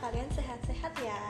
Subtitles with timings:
[0.00, 1.20] kalian sehat-sehat ya.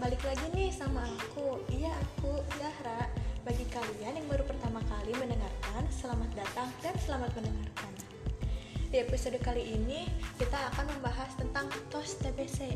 [0.00, 1.60] Balik lagi nih sama aku.
[1.68, 3.12] Iya, aku Zahra.
[3.44, 7.92] Bagi kalian yang baru pertama kali mendengarkan, selamat datang dan selamat mendengarkan.
[8.88, 10.08] Di episode kali ini,
[10.40, 12.72] kita akan membahas tentang TOS TBC.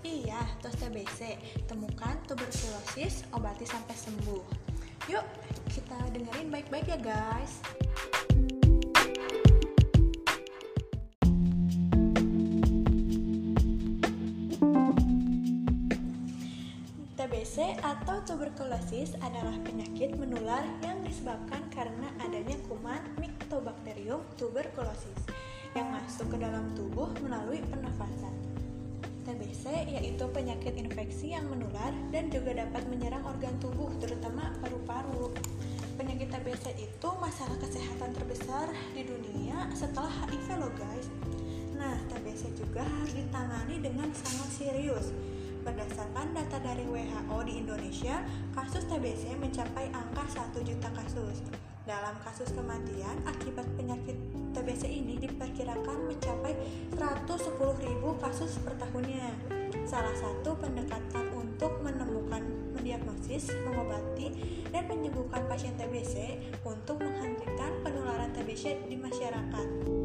[0.00, 1.36] Iya, TOS TBC.
[1.68, 4.44] Temukan tuberkulosis, obati sampai sembuh.
[5.12, 5.24] Yuk,
[5.68, 7.60] kita dengerin baik-baik ya guys.
[17.38, 25.22] TBC atau tuberkulosis adalah penyakit menular yang disebabkan karena adanya kuman Mycobacterium tuberculosis
[25.70, 28.34] yang masuk ke dalam tubuh melalui pernafasan.
[29.22, 35.30] TBC yaitu penyakit infeksi yang menular dan juga dapat menyerang organ tubuh terutama paru-paru.
[35.94, 38.66] Penyakit TBC itu masalah kesehatan terbesar
[38.98, 41.06] di dunia setelah HIV loh guys.
[41.78, 45.14] Nah, TBC juga harus ditangani dengan sangat serius
[45.68, 48.24] Berdasarkan data dari WHO di Indonesia,
[48.56, 50.24] kasus TBC mencapai angka
[50.56, 51.44] 1 juta kasus.
[51.84, 54.16] Dalam kasus kematian akibat penyakit
[54.56, 56.56] TBC ini diperkirakan mencapai
[56.96, 57.84] 110.000
[58.16, 59.28] kasus per tahunnya.
[59.84, 64.32] Salah satu pendekatan untuk menemukan, mendiagnosis, mengobati,
[64.72, 69.97] dan menyembuhkan pasien TBC untuk menghentikan penularan TBC di masyarakat.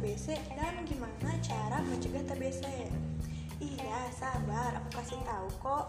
[0.00, 2.64] TBC dan gimana cara mencegah TBC.
[3.60, 5.86] Iya, sabar, aku kasih tahu kok.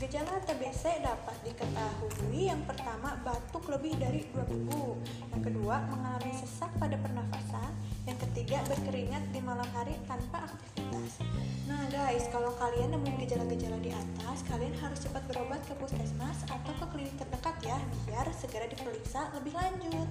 [0.00, 4.96] Gejala TBC dapat diketahui yang pertama batuk lebih dari dua minggu,
[5.34, 7.74] yang kedua mengalami sesak pada pernafasan,
[8.08, 11.20] yang ketiga berkeringat di malam hari tanpa aktivitas.
[11.66, 16.72] Nah guys, kalau kalian nemuin gejala-gejala di atas, kalian harus cepat berobat ke puskesmas atau
[16.78, 20.08] ke klinik terdekat ya, biar segera diperiksa lebih lanjut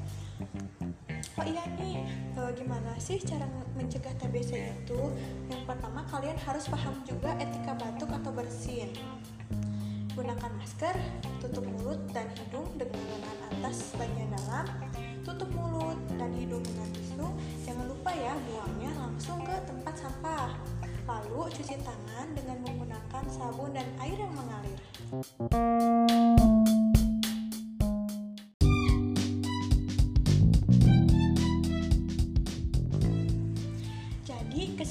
[1.38, 2.06] oh iya nih
[2.38, 3.46] e, gimana sih cara
[3.78, 5.00] mencegah TBC itu?
[5.50, 8.90] Yang pertama kalian harus paham juga etika batuk atau bersin.
[10.18, 10.98] Gunakan masker
[11.38, 14.66] tutup mulut dan hidung dengan lengan atas bagian dalam.
[15.22, 17.28] Tutup mulut dan hidung dengan tisu.
[17.66, 20.50] Jangan lupa ya buangnya langsung ke tempat sampah.
[21.06, 24.80] Lalu cuci tangan dengan menggunakan sabun dan air yang mengalir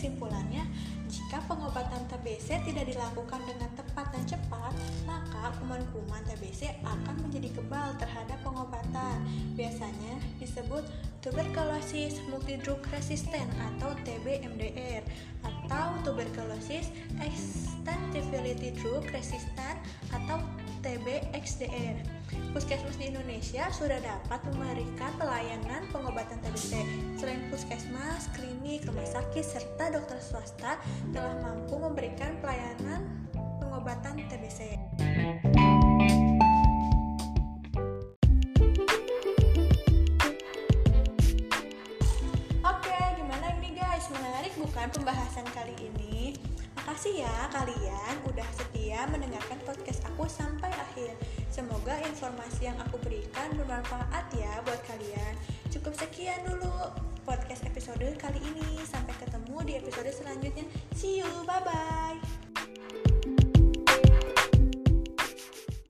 [0.07, 0.63] kesimpulannya,
[1.11, 4.71] jika pengobatan TBC tidak dilakukan dengan tepat dan cepat,
[5.03, 9.27] maka kuman-kuman TBC akan menjadi kebal terhadap pengobatan.
[9.59, 10.87] Biasanya disebut
[11.27, 15.03] tuberculosis multidrug resistant atau TB-MDR
[15.43, 19.83] atau tuberculosis extensibility drug resistant
[20.15, 20.39] atau
[20.83, 21.97] TB-XDR.
[22.51, 26.83] Puskesmas di Indonesia sudah dapat memberikan pelayanan pengobatan TBC.
[27.21, 30.81] Selain puskesmas, klinik, rumah sakit, serta dokter swasta
[31.13, 33.05] telah mampu memberikan pelayanan
[33.61, 34.81] pengobatan TBC.
[42.67, 44.09] Oke, gimana ini guys?
[44.11, 46.35] Menarik bukan pembahasan kali ini?
[46.87, 51.19] Makasih ya kalian udah setia mendengarkan podcast aku sampai akhir.
[51.51, 55.35] Semoga informasi yang aku berikan bermanfaat ya buat kalian.
[55.67, 56.95] Cukup sekian dulu
[57.27, 58.79] podcast episode kali ini.
[58.87, 60.63] Sampai ketemu di episode selanjutnya.
[60.95, 62.36] See you, bye bye.